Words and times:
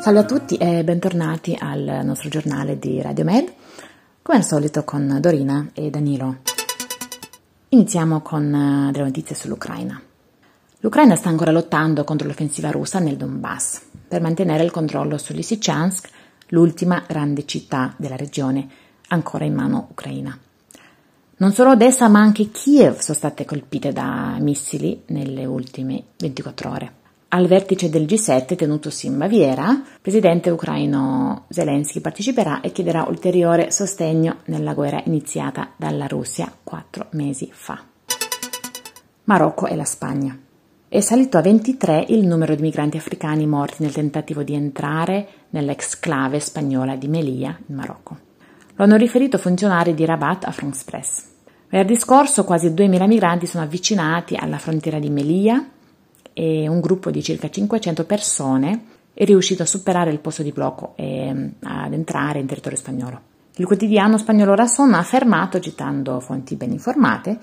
Salve 0.00 0.18
a 0.20 0.24
tutti 0.24 0.54
e 0.56 0.84
bentornati 0.84 1.56
al 1.58 2.02
nostro 2.04 2.28
giornale 2.28 2.78
di 2.78 3.02
Radio 3.02 3.24
Med, 3.24 3.52
come 4.22 4.38
al 4.38 4.44
solito 4.44 4.84
con 4.84 5.18
Dorina 5.20 5.70
e 5.74 5.90
Danilo. 5.90 6.36
Iniziamo 7.70 8.20
con 8.20 8.54
eh, 8.54 8.92
delle 8.92 9.06
notizie 9.06 9.34
sull'Ucraina. 9.34 10.00
L'Ucraina 10.78 11.16
sta 11.16 11.28
ancora 11.28 11.50
lottando 11.50 12.04
contro 12.04 12.28
l'offensiva 12.28 12.70
russa 12.70 13.00
nel 13.00 13.16
Donbass 13.16 13.80
per 14.06 14.20
mantenere 14.20 14.62
il 14.62 14.70
controllo 14.70 15.18
su 15.18 15.32
Lysychansk, 15.32 16.08
l'ultima 16.50 17.02
grande 17.04 17.44
città 17.46 17.94
della 17.96 18.14
regione 18.14 18.83
ancora 19.08 19.44
in 19.44 19.54
mano 19.54 19.88
ucraina. 19.90 20.38
Non 21.36 21.52
solo 21.52 21.72
Odessa 21.72 22.08
ma 22.08 22.20
anche 22.20 22.50
Kiev 22.50 22.98
sono 22.98 23.16
state 23.16 23.44
colpite 23.44 23.92
da 23.92 24.36
missili 24.40 25.02
nelle 25.06 25.44
ultime 25.44 26.02
24 26.18 26.70
ore. 26.70 26.92
Al 27.28 27.48
vertice 27.48 27.90
del 27.90 28.04
G7 28.04 28.54
tenutosi 28.54 29.08
in 29.08 29.18
Baviera, 29.18 29.68
il 29.70 29.98
presidente 30.00 30.50
ucraino 30.50 31.46
Zelensky 31.48 32.00
parteciperà 32.00 32.60
e 32.60 32.70
chiederà 32.70 33.06
ulteriore 33.08 33.72
sostegno 33.72 34.36
nella 34.44 34.72
guerra 34.72 35.02
iniziata 35.06 35.72
dalla 35.76 36.06
Russia 36.06 36.52
quattro 36.62 37.08
mesi 37.10 37.50
fa. 37.52 37.82
Marocco 39.24 39.66
e 39.66 39.74
la 39.74 39.84
Spagna. 39.84 40.38
È 40.86 41.00
salito 41.00 41.36
a 41.36 41.40
23 41.40 42.06
il 42.10 42.24
numero 42.24 42.54
di 42.54 42.62
migranti 42.62 42.98
africani 42.98 43.48
morti 43.48 43.82
nel 43.82 43.92
tentativo 43.92 44.44
di 44.44 44.54
entrare 44.54 45.26
nell'exclave 45.50 46.38
spagnola 46.38 46.94
di 46.94 47.08
Melilla, 47.08 47.58
in 47.66 47.74
Marocco. 47.74 48.16
Lo 48.76 48.84
hanno 48.84 48.96
riferito 48.96 49.38
funzionari 49.38 49.94
di 49.94 50.04
Rabat 50.04 50.44
a 50.44 50.50
France 50.50 50.82
Press. 50.84 51.24
Venerdì 51.68 51.96
scorso 51.96 52.44
quasi 52.44 52.68
2.000 52.68 53.06
migranti 53.06 53.46
sono 53.46 53.62
avvicinati 53.62 54.34
alla 54.34 54.58
frontiera 54.58 54.98
di 54.98 55.10
Melilla 55.10 55.64
e 56.32 56.66
un 56.66 56.80
gruppo 56.80 57.10
di 57.12 57.22
circa 57.22 57.48
500 57.48 58.04
persone 58.04 58.84
è 59.14 59.24
riuscito 59.24 59.62
a 59.62 59.66
superare 59.66 60.10
il 60.10 60.18
posto 60.18 60.42
di 60.42 60.50
blocco 60.50 60.94
e 60.96 61.32
mm, 61.32 61.48
ad 61.62 61.92
entrare 61.92 62.40
in 62.40 62.46
territorio 62.46 62.76
spagnolo. 62.76 63.20
Il 63.56 63.66
quotidiano 63.66 64.18
spagnolo 64.18 64.56
Rasson 64.56 64.92
ha 64.94 64.98
affermato, 64.98 65.60
citando 65.60 66.18
fonti 66.18 66.56
ben 66.56 66.72
informate, 66.72 67.38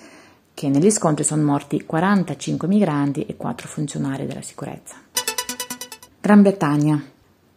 che 0.54 0.68
negli 0.68 0.90
scontri 0.90 1.24
sono 1.24 1.44
morti 1.44 1.86
45 1.86 2.68
migranti 2.68 3.26
e 3.26 3.38
4 3.38 3.68
funzionari 3.70 4.26
della 4.26 4.42
sicurezza. 4.42 4.98
Gran 6.20 6.42
Bretagna. 6.42 7.02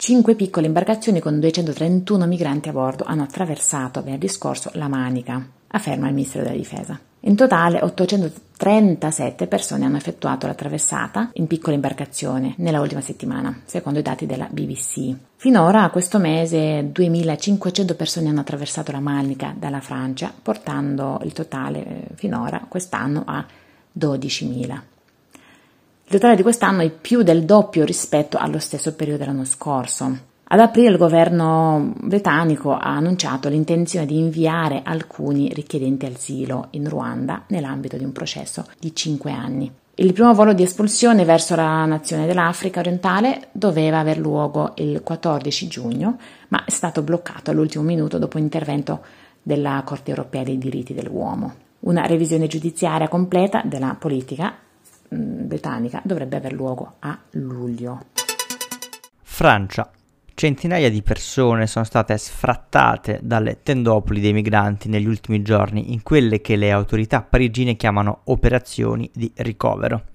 Cinque 0.05 0.34
piccole 0.34 0.66
imbarcazioni 0.66 1.19
con 1.19 1.41
231 1.41 2.27
migranti 2.27 2.69
a 2.69 2.72
bordo 2.72 3.05
hanno 3.05 3.22
attraversato 3.22 4.02
venerdì 4.02 4.28
scorso 4.28 4.69
la 4.74 4.86
Manica, 4.86 5.42
afferma 5.69 6.08
il 6.08 6.12
Ministero 6.12 6.44
della 6.44 6.58
Difesa. 6.58 7.00
In 7.20 7.34
totale 7.36 7.80
837 7.83 9.46
persone 9.46 9.86
hanno 9.86 9.96
effettuato 9.96 10.46
la 10.46 10.52
traversata 10.52 11.30
in 11.33 11.46
piccole 11.46 11.77
imbarcazioni 11.77 12.55
nella 12.58 12.83
ultima 12.83 13.00
settimana, 13.00 13.62
secondo 13.64 13.98
i 13.98 14.02
dati 14.02 14.27
della 14.27 14.46
BBC. 14.50 15.16
Finora, 15.36 15.88
questo 15.88 16.18
mese, 16.18 16.86
2500 16.92 17.94
persone 17.94 18.28
hanno 18.28 18.41
attraversato 18.41 18.92
la 18.92 19.00
Manica 19.00 19.55
dalla 19.58 19.80
Francia, 19.80 20.34
portando 20.42 21.18
il 21.24 21.33
totale 21.33 21.78
eh, 21.78 22.06
finora 22.16 22.66
quest'anno 22.68 23.22
a 23.24 23.42
12.000. 23.98 24.80
Il 26.06 26.10
totale 26.10 26.36
di 26.36 26.42
quest'anno 26.42 26.83
è 26.83 26.91
più 26.91 27.22
del 27.22 27.44
doppio 27.44 27.84
rispetto 27.84 28.36
allo 28.36 28.58
stesso 28.58 28.94
periodo 28.94 29.24
dell'anno 29.24 29.47
scorso. 29.47 30.19
Ad 30.46 30.61
aprile 30.61 30.91
il 30.91 30.98
governo 30.98 31.94
britannico 31.98 32.74
ha 32.74 32.94
annunciato 32.94 33.48
l'intenzione 33.48 34.05
di 34.05 34.19
inviare 34.19 34.83
alcuni 34.84 35.48
richiedenti 35.55 36.05
asilo 36.05 36.69
in 36.72 36.88
Ruanda 36.88 37.44
nell'ambito 37.48 37.96
di 37.96 38.05
un 38.05 38.12
processo 38.12 38.66
di 38.78 38.94
cinque 38.94 39.33
anni. 39.33 39.72
Il 39.96 40.12
primo 40.12 40.34
volo 40.34 40.52
di 40.52 40.62
espulsione 40.62 41.24
verso 41.24 41.56
la 41.56 41.86
nazione 41.86 42.27
dell'Africa 42.27 42.80
orientale 42.80 43.48
doveva 43.52 44.01
aver 44.01 44.18
luogo 44.18 44.73
il 44.77 45.02
14 45.02 45.68
giugno, 45.68 46.18
ma 46.48 46.64
è 46.64 46.70
stato 46.70 47.01
bloccato 47.01 47.51
all'ultimo 47.51 47.83
minuto 47.83 48.18
dopo 48.18 48.36
l'intervento 48.36 49.02
della 49.40 49.80
Corte 49.84 50.11
europea 50.11 50.42
dei 50.42 50.58
diritti 50.58 50.92
dell'uomo. 50.92 51.55
Una 51.80 52.07
revisione 52.07 52.46
giudiziaria 52.46 53.08
completa 53.08 53.62
della 53.64 53.96
politica 53.98 54.55
britannica 55.14 56.01
dovrebbe 56.05 56.36
aver 56.36 56.52
luogo 56.52 56.97
a 57.01 57.19
luglio. 57.33 58.07
Francia. 59.23 59.91
Centinaia 60.36 60.91
di 60.91 61.01
persone 61.02 61.69
sono 61.69 61.85
state 61.85 62.17
sfrattate 62.19 63.20
dalle 63.23 63.63
tendopoli 63.63 64.20
dei 64.20 64.33
migranti 64.33 64.89
negli 64.89 65.07
ultimi 65.07 65.42
giorni 65.42 65.92
in 65.92 66.02
quelle 66.02 66.41
che 66.41 66.57
le 66.57 66.73
autorità 66.73 67.23
parigine 67.23 67.77
chiamano 67.77 68.23
operazioni 68.25 69.08
di 69.14 69.30
ricovero. 69.36 70.07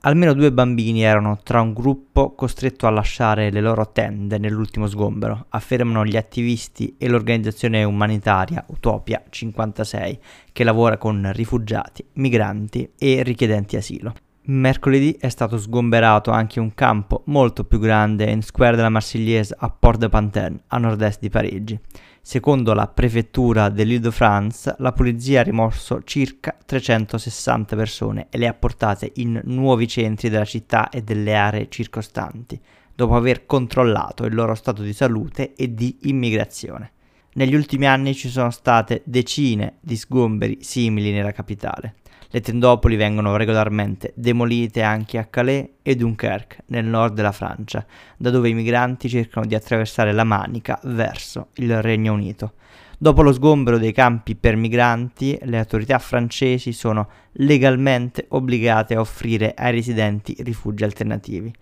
Almeno 0.00 0.32
due 0.32 0.50
bambini 0.50 1.02
erano 1.02 1.40
tra 1.42 1.60
un 1.60 1.74
gruppo 1.74 2.34
costretto 2.34 2.86
a 2.86 2.90
lasciare 2.90 3.50
le 3.50 3.60
loro 3.60 3.92
tende 3.92 4.38
nell'ultimo 4.38 4.86
sgombero, 4.86 5.46
affermano 5.50 6.06
gli 6.06 6.16
attivisti 6.16 6.96
e 6.96 7.06
l'organizzazione 7.06 7.84
umanitaria 7.84 8.64
Utopia 8.68 9.22
56, 9.28 10.18
che 10.52 10.64
lavora 10.64 10.96
con 10.96 11.30
rifugiati, 11.34 12.04
migranti 12.14 12.92
e 12.98 13.22
richiedenti 13.22 13.76
asilo. 13.76 14.14
Mercoledì 14.52 15.12
è 15.12 15.28
stato 15.28 15.58
sgomberato 15.58 16.32
anche 16.32 16.58
un 16.58 16.74
campo 16.74 17.22
molto 17.26 17.62
più 17.62 17.78
grande 17.78 18.28
in 18.28 18.42
Square 18.42 18.74
de 18.74 18.82
la 18.82 18.88
Marseillaise 18.88 19.54
a 19.56 19.70
Port-de-Pantin, 19.70 20.60
a 20.66 20.78
nord-est 20.78 21.20
di 21.20 21.28
Parigi. 21.28 21.78
Secondo 22.20 22.74
la 22.74 22.88
prefettura 22.88 23.68
dell'Île-de-France, 23.68 24.74
la 24.78 24.90
polizia 24.90 25.38
ha 25.38 25.44
rimosso 25.44 26.02
circa 26.02 26.56
360 26.66 27.76
persone 27.76 28.26
e 28.28 28.38
le 28.38 28.48
ha 28.48 28.54
portate 28.54 29.12
in 29.16 29.40
nuovi 29.44 29.86
centri 29.86 30.28
della 30.28 30.44
città 30.44 30.88
e 30.88 31.02
delle 31.02 31.36
aree 31.36 31.68
circostanti, 31.68 32.60
dopo 32.92 33.14
aver 33.14 33.46
controllato 33.46 34.24
il 34.24 34.34
loro 34.34 34.56
stato 34.56 34.82
di 34.82 34.92
salute 34.92 35.54
e 35.54 35.72
di 35.74 35.96
immigrazione. 36.02 36.90
Negli 37.32 37.54
ultimi 37.54 37.86
anni 37.86 38.12
ci 38.14 38.28
sono 38.28 38.50
state 38.50 39.02
decine 39.04 39.74
di 39.78 39.94
sgomberi 39.94 40.58
simili 40.62 41.12
nella 41.12 41.30
capitale. 41.30 41.94
Le 42.28 42.40
tendopoli 42.40 42.96
vengono 42.96 43.36
regolarmente 43.36 44.12
demolite 44.16 44.82
anche 44.82 45.16
a 45.16 45.26
Calais 45.26 45.68
e 45.82 45.94
Dunkerque, 45.94 46.64
nel 46.66 46.86
nord 46.86 47.14
della 47.14 47.30
Francia, 47.30 47.86
da 48.16 48.30
dove 48.30 48.48
i 48.48 48.54
migranti 48.54 49.08
cercano 49.08 49.46
di 49.46 49.54
attraversare 49.54 50.12
la 50.12 50.24
Manica 50.24 50.80
verso 50.84 51.48
il 51.54 51.80
Regno 51.80 52.14
Unito. 52.14 52.54
Dopo 52.98 53.22
lo 53.22 53.32
sgombero 53.32 53.78
dei 53.78 53.92
campi 53.92 54.34
per 54.34 54.56
migranti, 54.56 55.38
le 55.42 55.58
autorità 55.58 56.00
francesi 56.00 56.72
sono 56.72 57.08
legalmente 57.34 58.26
obbligate 58.28 58.94
a 58.94 59.00
offrire 59.00 59.54
ai 59.56 59.70
residenti 59.70 60.34
rifugi 60.40 60.82
alternativi, 60.82 61.52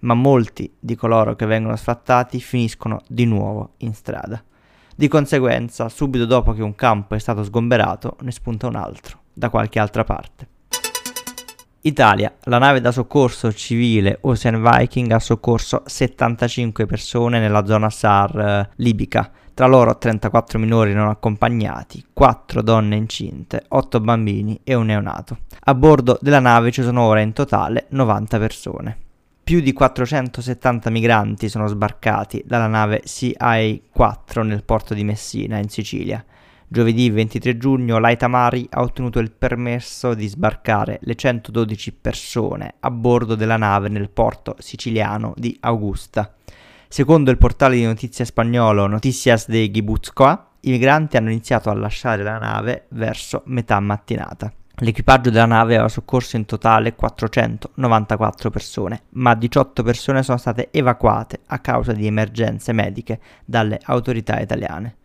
ma 0.00 0.14
molti 0.14 0.72
di 0.78 0.94
coloro 0.94 1.34
che 1.34 1.46
vengono 1.46 1.74
sfrattati 1.74 2.40
finiscono 2.40 3.02
di 3.08 3.24
nuovo 3.24 3.74
in 3.78 3.92
strada. 3.92 4.42
Di 4.98 5.08
conseguenza, 5.08 5.90
subito 5.90 6.24
dopo 6.24 6.54
che 6.54 6.62
un 6.62 6.74
campo 6.74 7.14
è 7.14 7.18
stato 7.18 7.44
sgomberato, 7.44 8.16
ne 8.22 8.30
spunta 8.30 8.66
un 8.66 8.76
altro 8.76 9.18
da 9.30 9.50
qualche 9.50 9.78
altra 9.78 10.04
parte. 10.04 10.48
Italia, 11.82 12.34
la 12.44 12.56
nave 12.56 12.80
da 12.80 12.90
soccorso 12.90 13.52
civile 13.52 14.16
Ocean 14.22 14.62
Viking 14.62 15.10
ha 15.10 15.18
soccorso 15.18 15.82
75 15.84 16.86
persone 16.86 17.40
nella 17.40 17.66
zona 17.66 17.90
SAR 17.90 18.40
eh, 18.40 18.70
libica, 18.76 19.30
tra 19.52 19.66
loro 19.66 19.98
34 19.98 20.58
minori 20.58 20.94
non 20.94 21.08
accompagnati, 21.08 22.02
4 22.14 22.62
donne 22.62 22.96
incinte, 22.96 23.64
8 23.68 24.00
bambini 24.00 24.58
e 24.64 24.72
un 24.72 24.86
neonato. 24.86 25.40
A 25.64 25.74
bordo 25.74 26.18
della 26.22 26.40
nave 26.40 26.70
ci 26.70 26.82
sono 26.82 27.02
ora 27.02 27.20
in 27.20 27.34
totale 27.34 27.84
90 27.90 28.38
persone. 28.38 28.98
Più 29.46 29.60
di 29.60 29.72
470 29.72 30.90
migranti 30.90 31.48
sono 31.48 31.68
sbarcati 31.68 32.42
dalla 32.44 32.66
nave 32.66 33.02
CI-4 33.04 34.42
nel 34.42 34.64
porto 34.64 34.92
di 34.92 35.04
Messina, 35.04 35.58
in 35.58 35.68
Sicilia. 35.68 36.24
Giovedì 36.66 37.08
23 37.10 37.56
giugno 37.56 38.00
l'Aita 38.00 38.26
Mari 38.26 38.66
ha 38.68 38.80
ottenuto 38.80 39.20
il 39.20 39.30
permesso 39.30 40.14
di 40.14 40.26
sbarcare 40.26 40.98
le 41.02 41.14
112 41.14 41.92
persone 41.92 42.74
a 42.80 42.90
bordo 42.90 43.36
della 43.36 43.56
nave 43.56 43.88
nel 43.88 44.10
porto 44.10 44.56
siciliano 44.58 45.32
di 45.36 45.56
Augusta. 45.60 46.34
Secondo 46.88 47.30
il 47.30 47.38
portale 47.38 47.76
di 47.76 47.84
notizie 47.84 48.24
spagnolo 48.24 48.88
Noticias 48.88 49.46
de 49.46 49.70
Guipúzcoa, 49.70 50.54
i 50.62 50.70
migranti 50.70 51.18
hanno 51.18 51.30
iniziato 51.30 51.70
a 51.70 51.74
lasciare 51.74 52.24
la 52.24 52.38
nave 52.38 52.86
verso 52.88 53.42
metà 53.44 53.78
mattinata. 53.78 54.52
L'equipaggio 54.80 55.30
della 55.30 55.46
nave 55.46 55.74
aveva 55.76 55.88
soccorso 55.88 56.36
in 56.36 56.44
totale 56.44 56.94
494 56.94 58.50
persone, 58.50 59.04
ma 59.12 59.34
18 59.34 59.82
persone 59.82 60.22
sono 60.22 60.36
state 60.36 60.68
evacuate 60.70 61.40
a 61.46 61.60
causa 61.60 61.92
di 61.92 62.06
emergenze 62.06 62.74
mediche 62.74 63.18
dalle 63.46 63.80
autorità 63.84 64.38
italiane. 64.38 64.96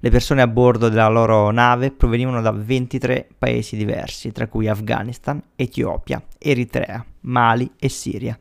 Le 0.00 0.10
persone 0.10 0.42
a 0.42 0.48
bordo 0.48 0.88
della 0.88 1.06
loro 1.06 1.52
nave 1.52 1.92
provenivano 1.92 2.40
da 2.40 2.50
23 2.50 3.28
paesi 3.38 3.76
diversi, 3.76 4.32
tra 4.32 4.48
cui 4.48 4.66
Afghanistan, 4.66 5.40
Etiopia, 5.54 6.20
Eritrea, 6.36 7.04
Mali 7.20 7.70
e 7.78 7.88
Siria. 7.88 8.36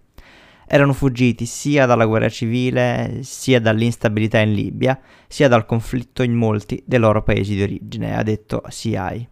Erano 0.65 0.93
fuggiti 0.93 1.45
sia 1.45 1.85
dalla 1.85 2.05
guerra 2.05 2.29
civile, 2.29 3.19
sia 3.21 3.61
dall'instabilità 3.61 4.39
in 4.39 4.53
Libia, 4.53 4.99
sia 5.27 5.47
dal 5.47 5.67
conflitto 5.67 6.23
in 6.23 6.33
molti 6.33 6.81
dei 6.87 6.97
loro 6.97 7.21
paesi 7.21 7.53
di 7.53 7.61
origine, 7.61 8.17
ha 8.17 8.23
detto 8.23 8.63
CI. 8.67 9.29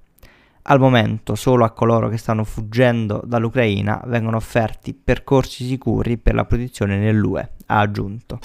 Al 0.63 0.79
momento 0.79 1.35
solo 1.35 1.65
a 1.65 1.71
coloro 1.71 2.09
che 2.09 2.17
stanno 2.17 2.43
fuggendo 2.43 3.21
dall'Ucraina 3.25 4.01
vengono 4.05 4.37
offerti 4.37 4.93
percorsi 4.93 5.65
sicuri 5.65 6.17
per 6.17 6.35
la 6.35 6.45
protezione 6.45 6.97
nell'UE, 6.97 7.51
ha 7.67 7.79
aggiunto. 7.79 8.39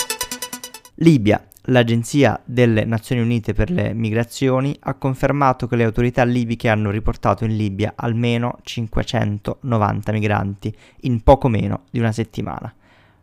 Libia. 0.97 1.47
L'Agenzia 1.69 2.39
delle 2.45 2.85
Nazioni 2.85 3.23
Unite 3.23 3.55
per 3.55 3.71
le 3.71 3.95
Migrazioni 3.95 4.77
ha 4.81 4.95
confermato 4.95 5.67
che 5.67 5.77
le 5.77 5.85
autorità 5.85 6.23
libiche 6.23 6.69
hanno 6.69 6.91
riportato 6.91 7.47
in 7.47 7.57
Libia 7.57 7.95
almeno 7.97 8.59
590 8.61 10.13
migranti 10.13 10.77
in 11.03 11.23
poco 11.23 11.49
meno 11.49 11.85
di 11.91 12.01
una 12.01 12.13
settimana. 12.13 12.71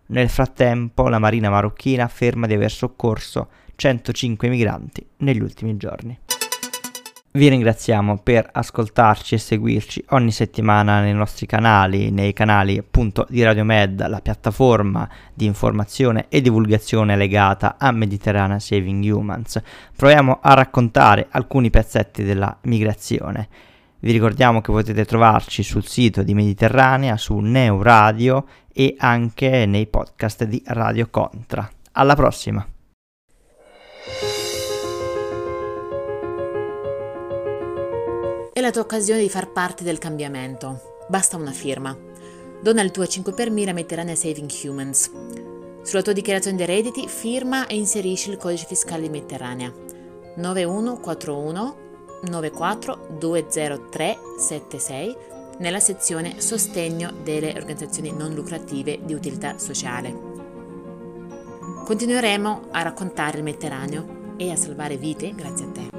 Nel 0.07 0.27
frattempo 0.27 1.07
la 1.07 1.19
Marina 1.19 1.51
marocchina 1.51 2.03
afferma 2.03 2.47
di 2.47 2.55
aver 2.55 2.71
soccorso 2.71 3.49
105 3.75 4.49
migranti 4.49 5.05
negli 5.17 5.39
ultimi 5.39 5.77
giorni. 5.77 6.17
Vi 7.33 7.48
ringraziamo 7.48 8.18
per 8.18 8.50
ascoltarci 8.51 9.36
e 9.36 9.38
seguirci 9.38 10.04
ogni 10.10 10.31
settimana 10.31 11.00
nei 11.00 11.13
nostri 11.13 11.45
canali, 11.45 12.12
nei 12.12 12.33
canali 12.33 12.78
appunto 12.78 13.25
di 13.30 13.42
Radio 13.42 13.63
Med, 13.63 14.06
la 14.06 14.19
piattaforma 14.19 15.07
di 15.33 15.45
informazione 15.45 16.25
e 16.28 16.42
divulgazione 16.42 17.16
legata 17.16 17.78
a 17.80 17.89
Mediterranean 17.94 18.60
Saving 18.60 19.10
Humans. 19.10 19.62
Proviamo 19.95 20.39
a 20.42 20.54
raccontare 20.56 21.28
alcuni 21.30 21.69
pezzetti 21.69 22.24
della 22.24 22.54
migrazione. 22.63 23.48
Vi 24.00 24.12
ricordiamo 24.12 24.60
che 24.60 24.74
potete 24.74 25.06
trovarci 25.06 25.63
sul 25.63 25.86
sito 25.86 26.24
di 26.24 26.33
Mediterranea, 26.33 27.16
su 27.16 27.38
Neo 27.38 27.81
Radio 27.81 28.45
e 28.74 28.95
anche 28.98 29.66
nei 29.66 29.88
podcast 29.88 30.44
di 30.44 30.62
Radio 30.66 31.07
Contra. 31.10 31.66
Alla 31.94 32.16
prossima! 32.16 32.68
La 38.61 38.69
tua 38.69 38.83
occasione 38.83 39.21
di 39.21 39.29
far 39.29 39.51
parte 39.51 39.83
del 39.83 39.97
cambiamento. 39.97 40.99
Basta 41.07 41.35
una 41.35 41.51
firma. 41.51 41.97
Dona 42.61 42.83
il 42.83 42.91
tuo 42.91 43.07
5 43.07 43.33
per 43.33 43.49
1000 43.49 43.73
Mediterranea 43.73 44.15
Saving 44.15 44.51
Humans. 44.63 45.11
Sulla 45.81 46.03
tua 46.03 46.13
dichiarazione 46.13 46.57
dei 46.57 46.67
redditi 46.67 47.07
firma 47.07 47.65
e 47.65 47.75
inserisci 47.75 48.29
il 48.29 48.37
codice 48.37 48.67
fiscale 48.67 49.01
di 49.01 49.09
Mediterranea 49.09 49.73
9141 50.35 51.75
94 52.21 53.17
20376 53.17 55.15
nella 55.57 55.79
sezione 55.79 56.39
Sostegno 56.39 57.11
delle 57.23 57.53
organizzazioni 57.55 58.11
non 58.11 58.35
lucrative 58.35 58.99
di 59.03 59.15
utilità 59.15 59.57
sociale. 59.57 60.15
Continueremo 61.83 62.67
a 62.69 62.83
raccontare 62.83 63.37
il 63.37 63.43
Mediterraneo 63.43 64.35
e 64.37 64.51
a 64.51 64.55
salvare 64.55 64.97
vite 64.97 65.33
grazie 65.33 65.65
a 65.65 65.69
te. 65.69 65.90